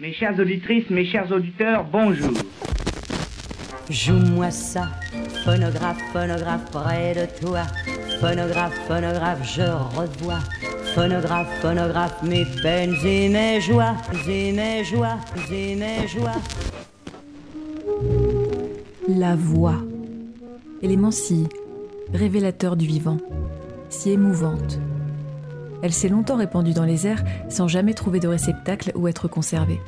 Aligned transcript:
Mes 0.00 0.14
chères 0.14 0.38
auditrices, 0.40 0.88
mes 0.88 1.04
chers 1.04 1.30
auditeurs, 1.30 1.84
bonjour. 1.84 2.32
Joue-moi 3.90 4.50
ça, 4.50 4.88
phonographe, 5.44 6.00
phonographe 6.14 6.70
près 6.70 7.14
de 7.14 7.26
toi. 7.38 7.64
Phonographe, 8.18 8.72
phonographe, 8.88 9.54
je 9.54 9.60
revois. 9.60 10.38
Phonographe, 10.94 11.48
phonographe, 11.60 12.22
mes 12.22 12.46
peines 12.62 12.94
et 13.04 13.28
mes 13.28 13.60
joies, 13.60 13.94
et 14.26 14.52
mes 14.52 14.84
joies, 14.84 15.18
et 15.52 15.74
mes 15.74 16.08
joies. 16.08 16.40
La 19.06 19.36
voix. 19.36 19.82
Élément 20.80 21.10
si 21.10 21.46
révélateur 22.14 22.74
du 22.74 22.86
vivant, 22.86 23.18
si 23.90 24.12
émouvante. 24.12 24.80
Elle 25.82 25.92
s'est 25.92 26.08
longtemps 26.08 26.36
répandue 26.36 26.74
dans 26.74 26.84
les 26.84 27.06
airs 27.06 27.24
sans 27.48 27.68
jamais 27.68 27.94
trouver 27.94 28.20
de 28.20 28.28
réceptacle 28.28 28.92
où 28.94 29.08
être 29.08 29.28
conservée. 29.28 29.80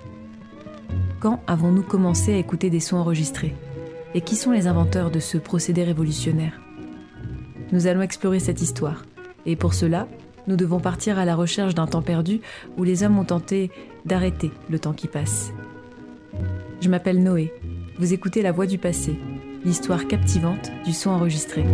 Quand 1.20 1.40
avons-nous 1.46 1.82
commencé 1.82 2.34
à 2.34 2.38
écouter 2.38 2.70
des 2.70 2.80
sons 2.80 2.96
enregistrés? 2.96 3.54
Et 4.14 4.20
qui 4.20 4.36
sont 4.36 4.50
les 4.50 4.66
inventeurs 4.66 5.10
de 5.10 5.20
ce 5.20 5.38
procédé 5.38 5.84
révolutionnaire? 5.84 6.60
Nous 7.72 7.86
allons 7.86 8.02
explorer 8.02 8.40
cette 8.40 8.60
histoire. 8.60 9.04
Et 9.46 9.56
pour 9.56 9.72
cela, 9.72 10.06
nous 10.46 10.56
devons 10.56 10.80
partir 10.80 11.18
à 11.18 11.24
la 11.24 11.34
recherche 11.34 11.74
d'un 11.74 11.86
temps 11.86 12.02
perdu 12.02 12.40
où 12.76 12.84
les 12.84 13.02
hommes 13.02 13.18
ont 13.18 13.24
tenté 13.24 13.70
d'arrêter 14.04 14.50
le 14.68 14.78
temps 14.78 14.92
qui 14.92 15.08
passe. 15.08 15.52
Je 16.80 16.88
m'appelle 16.88 17.22
Noé. 17.22 17.52
Vous 17.98 18.12
écoutez 18.12 18.42
La 18.42 18.52
Voix 18.52 18.66
du 18.66 18.78
passé, 18.78 19.18
l'histoire 19.64 20.08
captivante 20.08 20.72
du 20.84 20.92
son 20.92 21.10
enregistré. 21.10 21.64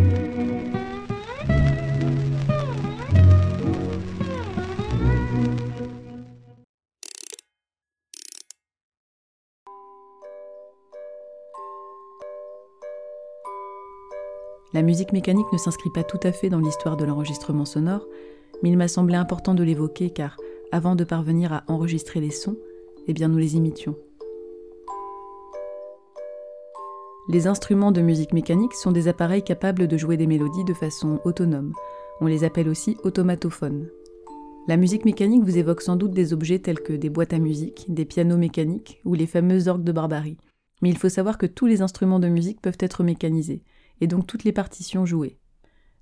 La 14.74 14.82
musique 14.82 15.14
mécanique 15.14 15.50
ne 15.50 15.56
s'inscrit 15.56 15.88
pas 15.88 16.04
tout 16.04 16.20
à 16.22 16.30
fait 16.30 16.50
dans 16.50 16.58
l'histoire 16.58 16.98
de 16.98 17.06
l'enregistrement 17.06 17.64
sonore, 17.64 18.06
mais 18.62 18.68
il 18.68 18.76
m'a 18.76 18.88
semblé 18.88 19.14
important 19.14 19.54
de 19.54 19.62
l'évoquer 19.62 20.10
car, 20.10 20.36
avant 20.72 20.94
de 20.94 21.04
parvenir 21.04 21.54
à 21.54 21.64
enregistrer 21.68 22.20
les 22.20 22.30
sons, 22.30 22.58
eh 23.06 23.14
bien 23.14 23.28
nous 23.28 23.38
les 23.38 23.56
imitions. 23.56 23.96
Les 27.30 27.46
instruments 27.46 27.92
de 27.92 28.02
musique 28.02 28.34
mécanique 28.34 28.74
sont 28.74 28.92
des 28.92 29.08
appareils 29.08 29.42
capables 29.42 29.88
de 29.88 29.96
jouer 29.96 30.18
des 30.18 30.26
mélodies 30.26 30.64
de 30.64 30.74
façon 30.74 31.18
autonome. 31.24 31.72
On 32.20 32.26
les 32.26 32.44
appelle 32.44 32.68
aussi 32.68 32.98
automatophones. 33.04 33.88
La 34.66 34.76
musique 34.76 35.06
mécanique 35.06 35.44
vous 35.44 35.56
évoque 35.56 35.80
sans 35.80 35.96
doute 35.96 36.12
des 36.12 36.34
objets 36.34 36.58
tels 36.58 36.80
que 36.80 36.92
des 36.92 37.08
boîtes 37.08 37.32
à 37.32 37.38
musique, 37.38 37.86
des 37.88 38.04
pianos 38.04 38.36
mécaniques 38.36 39.00
ou 39.06 39.14
les 39.14 39.26
fameux 39.26 39.68
orgues 39.68 39.84
de 39.84 39.92
barbarie. 39.92 40.36
Mais 40.82 40.90
il 40.90 40.98
faut 40.98 41.08
savoir 41.08 41.38
que 41.38 41.46
tous 41.46 41.64
les 41.64 41.80
instruments 41.80 42.20
de 42.20 42.28
musique 42.28 42.60
peuvent 42.60 42.76
être 42.80 43.02
mécanisés, 43.02 43.62
et 44.00 44.06
donc 44.06 44.26
toutes 44.26 44.44
les 44.44 44.52
partitions 44.52 45.06
jouées. 45.06 45.38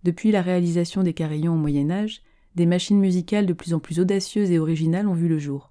Depuis 0.03 0.31
la 0.31 0.43
réalisation 0.43 1.03
des 1.03 1.15
carillons 1.15 1.55
au 1.55 1.59
Moyen 1.59 1.91
Âge, 1.91 2.23
des 2.55 2.67
machines 2.67 2.99
musicales 2.99 3.47
de 3.47 3.53
plus 3.53 3.75
en 3.75 3.81
plus 3.81 4.01
audacieuses 4.01 4.51
et 4.51 4.59
originales 4.59 5.09
ont 5.09 5.15
vu 5.15 5.29
le 5.29 5.39
jour. 5.39 5.71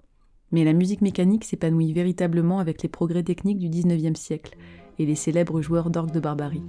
Mais 0.52 0.64
la 0.64 0.74
musique 0.74 1.02
mécanique 1.02 1.44
s'épanouit 1.44 1.94
véritablement 1.94 2.60
avec 2.60 2.84
les 2.84 2.90
progrès 2.90 3.24
techniques 3.24 3.60
du 3.60 3.70
XIXe 3.70 4.20
siècle 4.20 4.56
et 5.00 5.06
les 5.06 5.16
célèbres 5.16 5.62
joueurs 5.62 5.90
d'orgue 5.90 6.12
de 6.12 6.20
barbarie. 6.20 6.64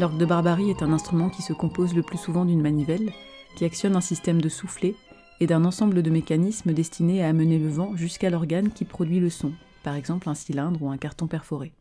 L'orgue 0.00 0.18
de 0.18 0.26
barbarie 0.26 0.70
est 0.70 0.82
un 0.82 0.92
instrument 0.92 1.30
qui 1.30 1.42
se 1.42 1.52
compose 1.52 1.94
le 1.94 2.02
plus 2.02 2.18
souvent 2.18 2.44
d'une 2.44 2.60
manivelle, 2.60 3.12
qui 3.56 3.64
actionne 3.64 3.94
un 3.94 4.00
système 4.00 4.40
de 4.40 4.48
soufflet 4.48 4.96
et 5.40 5.46
d'un 5.46 5.64
ensemble 5.64 6.02
de 6.02 6.10
mécanismes 6.10 6.72
destinés 6.72 7.22
à 7.22 7.28
amener 7.28 7.58
le 7.58 7.68
vent 7.68 7.96
jusqu'à 7.96 8.30
l'organe 8.30 8.70
qui 8.70 8.84
produit 8.84 9.20
le 9.20 9.30
son, 9.30 9.52
par 9.82 9.94
exemple 9.94 10.28
un 10.28 10.34
cylindre 10.34 10.82
ou 10.82 10.90
un 10.90 10.96
carton 10.96 11.26
perforé. 11.26 11.72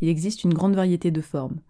Il 0.00 0.08
existe 0.08 0.44
une 0.44 0.54
grande 0.54 0.74
variété 0.74 1.10
de 1.10 1.20
formes, 1.20 1.60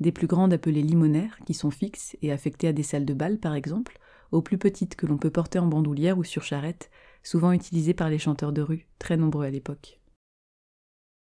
des 0.00 0.12
plus 0.12 0.26
grandes 0.26 0.52
appelées 0.52 0.82
limonaires, 0.82 1.38
qui 1.46 1.54
sont 1.54 1.70
fixes 1.70 2.16
et 2.22 2.32
affectées 2.32 2.68
à 2.68 2.72
des 2.72 2.82
salles 2.82 3.04
de 3.04 3.14
bal 3.14 3.38
par 3.38 3.54
exemple, 3.54 3.98
aux 4.32 4.42
plus 4.42 4.58
petites 4.58 4.96
que 4.96 5.06
l'on 5.06 5.18
peut 5.18 5.30
porter 5.30 5.58
en 5.58 5.66
bandoulière 5.66 6.18
ou 6.18 6.24
sur 6.24 6.42
charrette, 6.42 6.90
souvent 7.22 7.52
utilisées 7.52 7.94
par 7.94 8.08
les 8.08 8.18
chanteurs 8.18 8.52
de 8.52 8.62
rue, 8.62 8.86
très 8.98 9.16
nombreux 9.16 9.44
à 9.44 9.50
l'époque. 9.50 10.00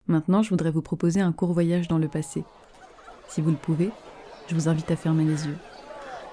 Maintenant, 0.06 0.42
je 0.42 0.50
voudrais 0.50 0.70
vous 0.70 0.82
proposer 0.82 1.20
un 1.20 1.32
court 1.32 1.52
voyage 1.52 1.88
dans 1.88 1.98
le 1.98 2.08
passé. 2.08 2.44
Si 3.28 3.40
vous 3.40 3.50
le 3.50 3.56
pouvez, 3.56 3.90
je 4.48 4.54
vous 4.54 4.68
invite 4.68 4.90
à 4.90 4.96
fermer 4.96 5.24
les 5.24 5.46
yeux. 5.46 5.58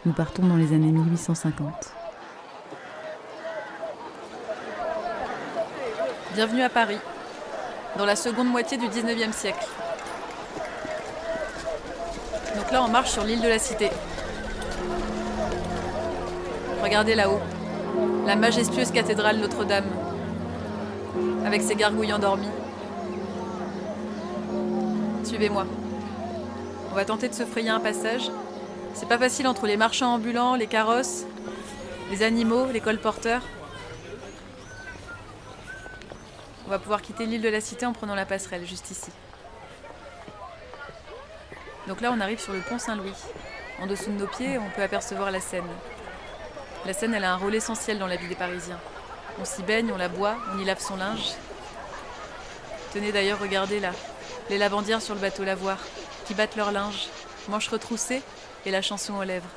Nous 0.06 0.14
partons 0.14 0.48
dans 0.48 0.58
les 0.58 0.74
années 0.74 0.92
1850. 0.92 2.03
Bienvenue 6.36 6.64
à 6.64 6.70
Paris, 6.70 6.98
dans 7.96 8.06
la 8.06 8.16
seconde 8.16 8.48
moitié 8.48 8.76
du 8.78 8.88
19e 8.88 9.32
siècle. 9.34 9.68
Donc 12.56 12.72
là, 12.72 12.84
on 12.84 12.88
marche 12.88 13.12
sur 13.12 13.24
l'île 13.24 13.42
de 13.42 13.48
la 13.48 13.60
Cité. 13.60 13.92
Regardez 16.82 17.14
là-haut, 17.14 17.40
la 18.26 18.36
majestueuse 18.36 18.90
cathédrale 18.90 19.38
Notre-Dame, 19.38 19.86
avec 21.46 21.62
ses 21.62 21.76
gargouilles 21.76 22.14
endormies. 22.14 22.50
Suivez-moi. 25.24 25.68
On 26.92 26.96
va 26.96 27.06
tenter 27.06 27.30
de 27.30 27.36
se 27.36 27.46
frayer 27.46 27.70
un 27.70 27.80
passage. 27.80 28.32
C'est 28.96 29.08
pas 29.08 29.20
facile 29.20 29.48
entre 29.48 29.68
les 29.68 29.78
marchands 29.78 30.16
ambulants, 30.16 30.56
les 30.56 30.68
carrosses, 30.68 31.26
les 32.10 32.24
animaux, 32.24 32.66
les 32.74 32.82
colporteurs. 32.82 33.44
On 36.66 36.70
va 36.70 36.80
pouvoir 36.80 37.02
quitter 37.02 37.26
l'île 37.26 37.42
de 37.42 37.50
la 37.50 37.62
Cité 37.62 37.86
en 37.86 37.94
prenant 37.94 38.16
la 38.16 38.26
passerelle, 38.26 38.66
juste 38.66 38.90
ici. 38.90 39.12
Donc 41.88 42.00
là, 42.00 42.12
on 42.14 42.22
arrive 42.22 42.40
sur 42.40 42.54
le 42.54 42.62
pont 42.62 42.80
Saint-Louis. 42.80 43.14
En 43.82 43.88
dessous 43.88 44.12
de 44.12 44.18
nos 44.18 44.28
pieds, 44.28 44.58
on 44.58 44.70
peut 44.70 44.82
apercevoir 44.82 45.30
la 45.32 45.42
Seine. 45.42 45.68
La 46.86 46.94
Seine, 46.94 47.14
elle 47.14 47.26
a 47.26 47.34
un 47.34 47.38
rôle 47.38 47.56
essentiel 47.56 48.00
dans 48.00 48.08
la 48.08 48.16
vie 48.16 48.28
des 48.28 48.36
Parisiens. 48.36 48.80
On 49.42 49.46
s'y 49.46 49.64
baigne, 49.64 49.92
on 49.92 49.98
la 49.98 50.08
boit, 50.08 50.38
on 50.54 50.60
y 50.60 50.64
lave 50.64 50.80
son 50.80 50.96
linge. 50.96 51.34
Tenez 52.94 53.12
d'ailleurs, 53.12 53.40
regardez 53.40 53.80
là, 53.80 53.92
les 54.50 54.58
lavandières 54.58 55.02
sur 55.02 55.16
le 55.16 55.22
bateau 55.22 55.44
Lavoir, 55.44 55.80
qui 56.26 56.34
battent 56.34 56.56
leur 56.56 56.72
linge, 56.72 57.10
manches 57.50 57.68
retroussées 57.68 58.22
et 58.66 58.72
la 58.72 58.82
chanson 58.82 59.16
aux 59.16 59.24
lèvres. 59.24 59.50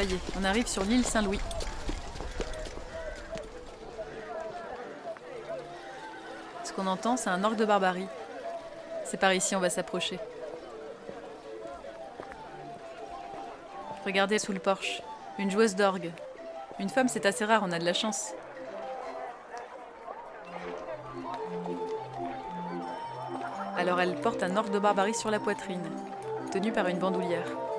Ça 0.00 0.06
y 0.06 0.14
est, 0.14 0.20
on 0.40 0.44
arrive 0.44 0.66
sur 0.66 0.82
l'île 0.82 1.04
Saint-Louis. 1.04 1.40
Ce 6.64 6.72
qu'on 6.72 6.86
entend, 6.86 7.18
c'est 7.18 7.28
un 7.28 7.44
orgue 7.44 7.58
de 7.58 7.66
barbarie. 7.66 8.06
C'est 9.04 9.18
par 9.18 9.34
ici, 9.34 9.54
on 9.54 9.60
va 9.60 9.68
s'approcher. 9.68 10.18
Regardez 14.06 14.38
sous 14.38 14.54
le 14.54 14.58
porche, 14.58 15.02
une 15.38 15.50
joueuse 15.50 15.76
d'orgue. 15.76 16.12
Une 16.78 16.88
femme, 16.88 17.08
c'est 17.08 17.26
assez 17.26 17.44
rare, 17.44 17.60
on 17.62 17.70
a 17.70 17.78
de 17.78 17.84
la 17.84 17.92
chance. 17.92 18.32
Alors 23.76 24.00
elle 24.00 24.14
porte 24.14 24.42
un 24.42 24.56
orgue 24.56 24.72
de 24.72 24.78
barbarie 24.78 25.14
sur 25.14 25.30
la 25.30 25.40
poitrine, 25.40 25.84
tenu 26.50 26.72
par 26.72 26.86
une 26.86 26.98
bandoulière. 26.98 27.69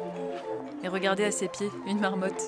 Et 0.83 0.87
regardez 0.87 1.23
à 1.23 1.31
ses 1.31 1.47
pieds, 1.47 1.69
une 1.87 1.99
marmotte. 1.99 2.43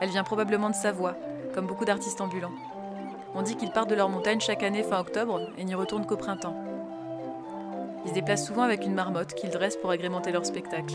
Elle 0.00 0.10
vient 0.10 0.24
probablement 0.24 0.70
de 0.70 0.74
Savoie, 0.74 1.16
comme 1.54 1.66
beaucoup 1.66 1.84
d'artistes 1.84 2.20
ambulants. 2.20 2.52
On 3.34 3.42
dit 3.42 3.56
qu'ils 3.56 3.70
partent 3.70 3.90
de 3.90 3.94
leur 3.94 4.08
montagne 4.08 4.40
chaque 4.40 4.62
année 4.62 4.82
fin 4.82 4.98
octobre 4.98 5.40
et 5.56 5.64
n'y 5.64 5.74
retournent 5.74 6.06
qu'au 6.06 6.16
printemps. 6.16 6.56
Ils 8.04 8.10
se 8.10 8.14
déplacent 8.14 8.46
souvent 8.46 8.62
avec 8.62 8.84
une 8.84 8.94
marmotte 8.94 9.34
qu'ils 9.34 9.50
dressent 9.50 9.76
pour 9.76 9.90
agrémenter 9.90 10.32
leur 10.32 10.44
spectacle. 10.46 10.94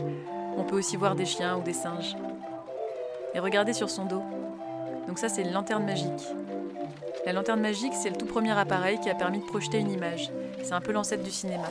On 0.58 0.64
peut 0.64 0.78
aussi 0.78 0.98
voir 0.98 1.16
des 1.16 1.26
chiens 1.26 1.58
ou 1.58 1.62
des 1.62 1.74
singes. 1.74 2.16
Et 3.34 3.40
regardez 3.40 3.74
sur 3.74 3.90
son 3.90 4.06
dos. 4.06 4.24
Donc 5.08 5.20
ça, 5.20 5.30
c'est 5.30 5.44
une 5.44 5.52
lanterne 5.52 5.86
magique. 5.86 6.28
La 7.26 7.34
lanterne 7.34 7.62
magique, 7.62 7.94
c'est 7.94 8.10
le 8.10 8.16
tout 8.16 8.26
premier 8.26 8.58
appareil 8.58 9.00
qui 9.00 9.10
a 9.10 9.16
permis 9.16 9.40
de 9.40 9.46
projeter 9.46 9.80
une 9.80 9.92
image. 9.92 10.32
C'est 10.64 10.74
un 10.74 10.82
peu 10.82 10.92
l'ancêtre 10.92 11.24
du 11.24 11.32
cinéma. 11.32 11.68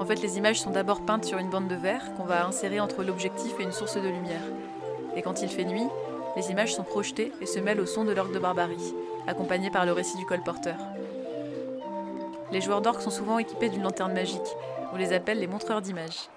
En 0.00 0.06
fait, 0.06 0.22
les 0.22 0.38
images 0.38 0.58
sont 0.58 0.70
d'abord 0.70 1.02
peintes 1.02 1.26
sur 1.26 1.36
une 1.36 1.50
bande 1.50 1.68
de 1.68 1.74
verre 1.74 2.14
qu'on 2.14 2.24
va 2.24 2.46
insérer 2.46 2.80
entre 2.80 3.04
l'objectif 3.04 3.52
et 3.60 3.64
une 3.64 3.70
source 3.70 3.96
de 3.96 4.08
lumière. 4.08 4.40
Et 5.14 5.20
quand 5.20 5.42
il 5.42 5.50
fait 5.50 5.66
nuit, 5.66 5.86
les 6.36 6.50
images 6.50 6.74
sont 6.74 6.84
projetées 6.84 7.32
et 7.42 7.46
se 7.46 7.58
mêlent 7.58 7.80
au 7.80 7.86
son 7.86 8.04
de 8.06 8.12
l'orgue 8.12 8.32
de 8.32 8.38
barbarie, 8.38 8.94
accompagné 9.26 9.70
par 9.70 9.84
le 9.84 9.92
récit 9.92 10.16
du 10.16 10.24
colporteur. 10.24 10.78
Les 12.50 12.62
joueurs 12.62 12.80
d'orgue 12.80 13.02
sont 13.02 13.10
souvent 13.10 13.38
équipés 13.38 13.68
d'une 13.68 13.82
lanterne 13.82 14.14
magique, 14.14 14.40
on 14.94 14.96
les 14.96 15.12
appelle 15.12 15.38
les 15.38 15.46
montreurs 15.46 15.82
d'images. 15.82 16.30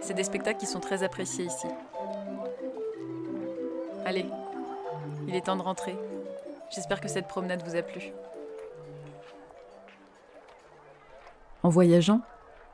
C'est 0.00 0.14
des 0.14 0.24
spectacles 0.24 0.58
qui 0.58 0.66
sont 0.66 0.80
très 0.80 1.02
appréciés 1.02 1.44
ici. 1.44 1.68
Allez, 4.06 4.24
il 5.28 5.34
est 5.36 5.44
temps 5.44 5.56
de 5.56 5.62
rentrer. 5.62 5.96
J'espère 6.70 7.02
que 7.02 7.08
cette 7.08 7.28
promenade 7.28 7.62
vous 7.62 7.76
a 7.76 7.82
plu. 7.82 8.10
En 11.62 11.68
voyageant, 11.68 12.20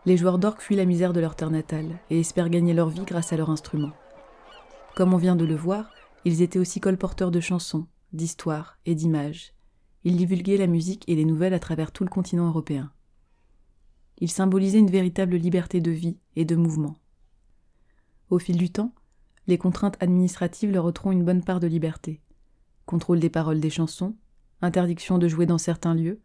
les 0.06 0.16
joueurs 0.16 0.38
d'orgue 0.38 0.60
fuient 0.60 0.76
la 0.76 0.86
misère 0.86 1.12
de 1.12 1.20
leur 1.20 1.36
terre 1.36 1.50
natale 1.50 1.98
et 2.08 2.20
espèrent 2.20 2.48
gagner 2.48 2.72
leur 2.72 2.88
vie 2.88 3.04
grâce 3.04 3.32
à 3.32 3.36
leur 3.36 3.50
instrument. 3.50 3.92
Comme 4.96 5.14
on 5.14 5.18
vient 5.18 5.36
de 5.36 5.44
le 5.44 5.54
voir, 5.54 5.92
ils 6.24 6.42
étaient 6.42 6.58
aussi 6.58 6.80
colporteurs 6.80 7.30
de 7.30 7.40
chansons, 7.40 7.86
d'histoires 8.12 8.78
et 8.86 8.94
d'images. 8.94 9.52
Ils 10.04 10.16
divulguaient 10.16 10.56
la 10.56 10.66
musique 10.66 11.04
et 11.08 11.14
les 11.14 11.24
nouvelles 11.24 11.54
à 11.54 11.58
travers 11.58 11.92
tout 11.92 12.04
le 12.04 12.10
continent 12.10 12.46
européen. 12.46 12.90
Ils 14.18 14.30
symbolisaient 14.30 14.78
une 14.78 14.90
véritable 14.90 15.36
liberté 15.36 15.80
de 15.80 15.90
vie 15.90 16.18
et 16.36 16.44
de 16.44 16.56
mouvement. 16.56 16.96
Au 18.30 18.38
fil 18.38 18.56
du 18.56 18.70
temps, 18.70 18.94
les 19.46 19.58
contraintes 19.58 19.96
administratives 20.00 20.70
leur 20.70 20.84
ôteront 20.84 21.12
une 21.12 21.24
bonne 21.24 21.42
part 21.42 21.60
de 21.60 21.66
liberté. 21.66 22.20
Contrôle 22.86 23.20
des 23.20 23.30
paroles 23.30 23.60
des 23.60 23.70
chansons, 23.70 24.14
interdiction 24.62 25.18
de 25.18 25.28
jouer 25.28 25.46
dans 25.46 25.58
certains 25.58 25.94
lieux, 25.94 26.20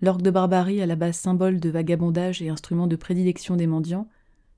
l'orgue 0.00 0.22
de 0.22 0.30
barbarie 0.30 0.82
à 0.82 0.86
la 0.86 0.96
base 0.96 1.16
symbole 1.16 1.58
de 1.60 1.70
vagabondage 1.70 2.42
et 2.42 2.48
instrument 2.48 2.86
de 2.86 2.96
prédilection 2.96 3.56
des 3.56 3.66
mendiants 3.66 4.08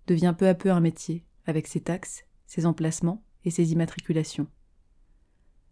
devient 0.07 0.35
peu 0.37 0.49
à 0.49 0.55
peu 0.55 0.71
un 0.71 0.81
métier, 0.81 1.25
avec 1.47 1.67
ses 1.67 1.81
taxes, 1.81 2.25
ses 2.47 2.67
emplacements 2.67 3.23
et 3.45 3.51
ses 3.51 3.73
immatriculations. 3.73 4.49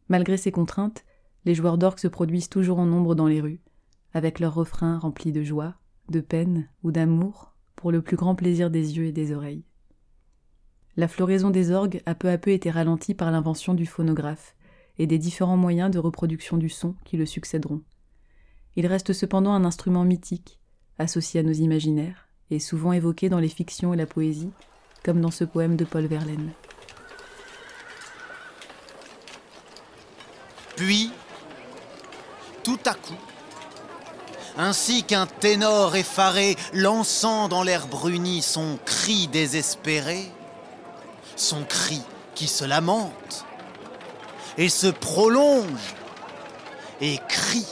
Malgré 0.09 0.37
ces 0.37 0.53
contraintes, 0.53 1.05
les 1.45 1.55
joueurs 1.55 1.79
d'orgue 1.79 1.99
se 1.99 2.09
produisent 2.09 2.49
toujours 2.49 2.79
en 2.79 2.87
nombre 2.87 3.15
dans 3.15 3.27
les 3.27 3.41
rues, 3.41 3.61
avec 4.15 4.41
leurs 4.41 4.55
refrains 4.55 4.99
remplis 4.99 5.33
de 5.33 5.43
joie, 5.43 5.75
de 6.11 6.21
peine 6.21 6.69
ou 6.83 6.93
d'amour, 6.93 7.55
pour 7.75 7.91
le 7.91 8.03
plus 8.03 8.17
grand 8.17 8.35
plaisir 8.35 8.71
des 8.71 8.97
yeux 8.97 9.07
et 9.07 9.13
des 9.13 9.33
oreilles. 9.33 9.65
La 10.97 11.09
floraison 11.09 11.51
des 11.51 11.73
orgues 11.73 12.03
a 12.07 12.15
peu 12.15 12.31
à 12.31 12.39
peu 12.39 12.51
été 12.51 12.71
ralentie 12.71 13.15
par 13.15 13.31
l'invention 13.31 13.75
du 13.75 13.85
phonographe 13.85 14.57
et 14.99 15.07
des 15.07 15.19
différents 15.19 15.59
moyens 15.59 15.91
de 15.91 15.99
reproduction 15.99 16.57
du 16.57 16.71
son 16.71 16.95
qui 17.05 17.17
le 17.19 17.27
succéderont. 17.27 17.83
Il 18.77 18.87
reste 18.87 19.13
cependant 19.13 19.53
un 19.53 19.65
instrument 19.65 20.05
mythique, 20.05 20.59
associé 20.99 21.41
à 21.41 21.43
nos 21.43 21.53
imaginaires, 21.53 22.29
et 22.51 22.61
souvent 22.61 22.93
évoqué 22.93 23.29
dans 23.29 23.39
les 23.39 23.49
fictions 23.49 23.95
et 23.95 23.97
la 23.97 24.07
poésie, 24.07 24.53
comme 25.03 25.21
dans 25.21 25.31
ce 25.31 25.45
poème 25.45 25.77
de 25.77 25.85
Paul 25.85 26.07
Verlaine. 26.07 26.53
Puis, 30.77 31.11
tout 32.63 32.79
à 32.85 32.93
coup, 32.93 33.15
ainsi 34.59 35.05
qu'un 35.05 35.27
ténor 35.27 35.97
effaré 35.97 36.57
lançant 36.75 37.49
dans 37.49 37.63
l'air 37.63 37.87
bruni 37.87 38.43
son 38.43 38.79
cri 38.85 39.27
désespéré, 39.29 40.31
son 41.35 41.65
cri 41.65 42.03
qui 42.35 42.47
se 42.47 42.65
lamente 42.65 43.45
et 44.59 44.69
se 44.69 44.87
prolonge 44.87 45.95
et 47.01 47.19
crie, 47.29 47.67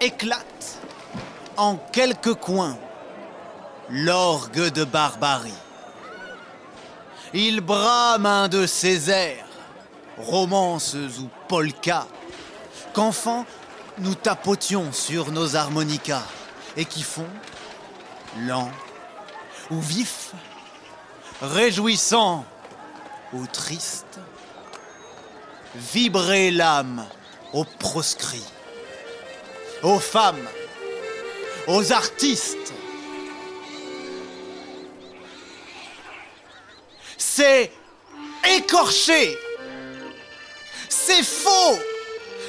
éclate 0.00 0.78
en 1.56 1.76
quelques 1.76 2.34
coins 2.34 2.76
l'orgue 3.90 4.72
de 4.72 4.84
barbarie. 4.84 5.52
Il 7.32 7.60
brame 7.60 8.26
un 8.26 8.48
de 8.48 8.66
ses 8.66 9.10
airs 9.10 9.46
romances 10.18 10.94
ou 10.94 11.28
polkas, 11.48 12.06
qu'enfants 12.94 13.44
nous 13.98 14.14
tapotions 14.14 14.92
sur 14.92 15.30
nos 15.32 15.56
harmonicas 15.56 16.24
et 16.76 16.84
qui 16.84 17.02
font, 17.02 17.28
lent 18.40 18.70
ou 19.70 19.80
vif, 19.80 20.32
réjouissant 21.42 22.44
ou 23.32 23.46
triste, 23.46 24.20
vibrer 25.74 26.50
l'âme 26.50 27.04
aux 27.52 27.64
proscrits, 27.64 28.52
aux 29.86 30.00
femmes, 30.00 30.48
aux 31.68 31.92
artistes. 31.92 32.72
C'est 37.16 37.70
écorché. 38.56 39.38
C'est 40.88 41.22
faux. 41.22 41.78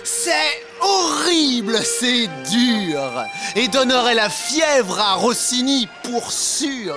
C'est 0.04 0.66
horrible, 0.82 1.78
c'est 1.84 2.28
dur. 2.50 3.26
Et 3.56 3.68
donnerait 3.68 4.16
la 4.16 4.30
fièvre 4.30 5.00
à 5.00 5.14
Rossini 5.14 5.88
pour 6.04 6.32
sûr. 6.32 6.96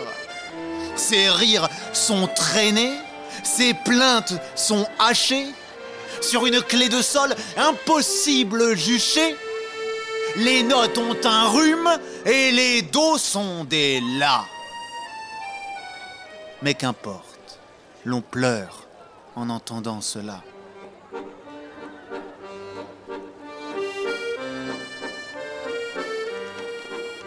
Ses 0.97 1.29
rires 1.29 1.69
sont 1.93 2.29
traînés, 2.29 2.97
ses 3.43 3.75
plaintes 3.75 4.35
sont 4.55 4.87
hachées, 4.99 5.49
sur 6.23 6.47
une 6.47 6.63
clé 6.63 6.89
de 6.89 7.03
sol 7.03 7.35
impossible 7.59 8.75
jucher. 8.75 9.37
Les 10.37 10.62
notes 10.62 10.99
ont 10.99 11.17
un 11.25 11.49
rhume 11.49 11.91
et 12.25 12.50
les 12.50 12.82
dos 12.82 13.19
sont 13.19 13.65
des 13.65 14.00
las. 14.19 14.44
Mais 16.62 16.75
qu'importe, 16.75 17.59
l'on 18.05 18.21
pleure 18.21 18.87
en 19.37 19.50
entendant 19.50 20.00
cela. 20.00 20.43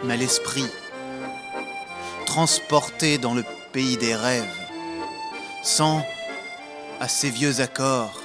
mais 0.04 0.16
l'esprit, 0.16 0.66
transporté 2.26 3.18
dans 3.18 3.34
le 3.34 3.44
pays 3.72 3.96
des 3.96 4.14
rêves, 4.14 4.44
sent, 5.62 6.04
à 7.00 7.08
ses 7.08 7.30
vieux 7.30 7.60
accords, 7.60 8.22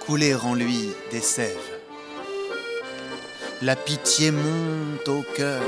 couler 0.00 0.34
en 0.34 0.54
lui 0.54 0.90
des 1.10 1.20
sèves. 1.20 1.69
La 3.62 3.76
pitié 3.76 4.30
monte 4.30 5.08
au 5.08 5.22
cœur 5.36 5.62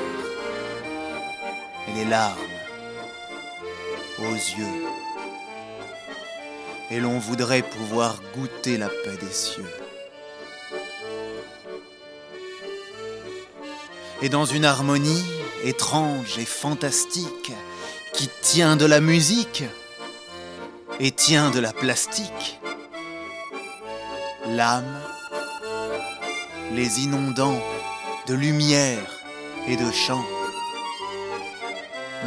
et 1.89 1.93
les 1.93 2.05
larmes 2.05 2.39
aux 4.19 4.35
yeux. 4.35 4.85
Et 6.91 7.01
l'on 7.01 7.19
voudrait 7.19 7.63
pouvoir 7.63 8.21
goûter 8.35 8.79
la 8.79 8.89
paix 8.89 9.17
des 9.21 9.33
cieux. 9.33 9.71
et 14.23 14.29
dans 14.29 14.45
une 14.45 14.65
harmonie 14.65 15.25
étrange 15.65 16.39
et 16.39 16.45
fantastique 16.45 17.53
qui 18.15 18.31
tient 18.41 18.77
de 18.77 18.87
la 18.87 19.01
musique 19.01 19.65
et 21.01 21.11
tient 21.11 21.51
de 21.51 21.59
la 21.59 21.73
plastique. 21.73 22.61
L'âme, 24.47 25.01
les 26.73 27.01
inondant 27.01 27.61
de 28.27 28.35
lumière 28.35 29.21
et 29.69 29.77
de 29.77 29.91
chant, 29.91 30.25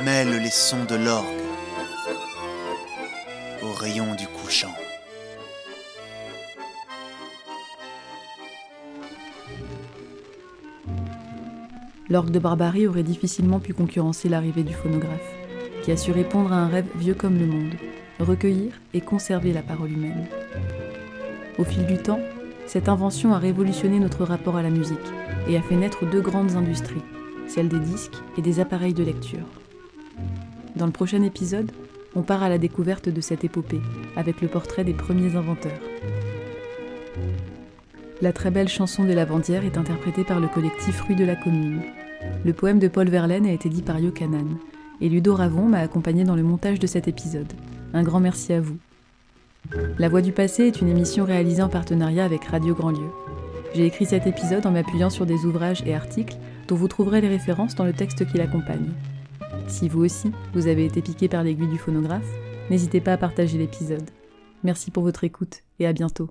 mêle 0.03 0.41
les 0.41 0.49
sons 0.49 0.85
de 0.85 0.95
l'orgue 0.95 1.25
aux 3.63 3.73
rayons 3.73 4.15
du 4.15 4.27
couchant. 4.27 4.75
l'orgue 12.09 12.31
de 12.31 12.39
barbarie 12.39 12.87
aurait 12.87 13.03
difficilement 13.03 13.59
pu 13.59 13.73
concurrencer 13.73 14.29
l'arrivée 14.29 14.63
du 14.63 14.73
phonographe, 14.73 15.33
qui 15.83 15.91
a 15.91 15.97
su 15.97 16.11
répondre 16.11 16.53
à 16.53 16.57
un 16.57 16.67
rêve 16.67 16.87
vieux 16.95 17.13
comme 17.13 17.37
le 17.37 17.45
monde, 17.45 17.73
recueillir 18.19 18.73
et 18.93 19.01
conserver 19.01 19.53
la 19.53 19.61
parole 19.61 19.91
humaine. 19.91 20.27
Au 21.57 21.63
fil 21.63 21.85
du 21.85 21.97
temps, 21.97 22.19
cette 22.67 22.89
invention 22.89 23.33
a 23.33 23.39
révolutionné 23.39 23.99
notre 23.99 24.23
rapport 24.23 24.55
à 24.55 24.63
la 24.63 24.69
musique 24.69 24.97
et 25.47 25.57
a 25.57 25.61
fait 25.61 25.75
naître 25.75 26.05
deux 26.05 26.21
grandes 26.21 26.55
industries, 26.55 27.01
celle 27.47 27.67
des 27.67 27.79
disques 27.79 28.17
et 28.37 28.41
des 28.41 28.59
appareils 28.59 28.93
de 28.93 29.03
lecture. 29.03 29.45
Dans 30.75 30.85
le 30.85 30.91
prochain 30.91 31.21
épisode, 31.21 31.71
on 32.15 32.21
part 32.21 32.43
à 32.43 32.49
la 32.49 32.57
découverte 32.57 33.09
de 33.09 33.21
cette 33.21 33.43
épopée, 33.43 33.81
avec 34.15 34.41
le 34.41 34.47
portrait 34.47 34.83
des 34.83 34.93
premiers 34.93 35.35
inventeurs. 35.35 35.79
La 38.21 38.33
très 38.33 38.51
belle 38.51 38.69
chanson 38.69 39.03
des 39.03 39.15
lavandières 39.15 39.65
est 39.65 39.77
interprétée 39.77 40.23
par 40.23 40.39
le 40.39 40.47
collectif 40.47 41.01
Rue 41.01 41.15
de 41.15 41.25
la 41.25 41.35
Commune. 41.35 41.81
Le 42.43 42.53
poème 42.53 42.79
de 42.79 42.87
Paul 42.87 43.09
Verlaine 43.09 43.45
a 43.45 43.51
été 43.51 43.69
dit 43.69 43.81
par 43.81 43.99
Yokanan, 43.99 44.57
et 45.01 45.09
Ludo 45.09 45.35
Ravon 45.35 45.67
m'a 45.67 45.79
accompagné 45.79 46.23
dans 46.23 46.35
le 46.35 46.43
montage 46.43 46.79
de 46.79 46.87
cet 46.87 47.07
épisode. 47.07 47.51
Un 47.93 48.03
grand 48.03 48.21
merci 48.21 48.53
à 48.53 48.61
vous. 48.61 48.77
La 49.97 50.09
Voix 50.09 50.21
du 50.21 50.31
Passé 50.31 50.63
est 50.63 50.81
une 50.81 50.89
émission 50.89 51.25
réalisée 51.25 51.61
en 51.61 51.69
partenariat 51.69 52.25
avec 52.25 52.45
Radio 52.45 52.75
Grandlieu. 52.75 53.09
J'ai 53.73 53.85
écrit 53.85 54.05
cet 54.05 54.27
épisode 54.27 54.65
en 54.65 54.71
m'appuyant 54.71 55.09
sur 55.09 55.25
des 55.25 55.45
ouvrages 55.45 55.83
et 55.85 55.93
articles 55.93 56.37
dont 56.67 56.75
vous 56.75 56.87
trouverez 56.87 57.21
les 57.21 57.27
références 57.27 57.75
dans 57.75 57.85
le 57.85 57.93
texte 57.93 58.25
qui 58.25 58.37
l'accompagne. 58.37 58.91
Si 59.67 59.89
vous 59.89 60.03
aussi, 60.03 60.31
vous 60.53 60.67
avez 60.67 60.85
été 60.85 61.01
piqué 61.01 61.27
par 61.27 61.43
l'aiguille 61.43 61.67
du 61.67 61.77
phonographe, 61.77 62.29
n'hésitez 62.69 63.01
pas 63.01 63.13
à 63.13 63.17
partager 63.17 63.57
l'épisode. 63.57 64.09
Merci 64.63 64.91
pour 64.91 65.03
votre 65.03 65.23
écoute 65.23 65.63
et 65.79 65.87
à 65.87 65.93
bientôt. 65.93 66.29